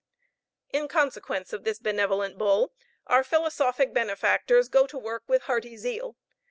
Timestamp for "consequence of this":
0.87-1.77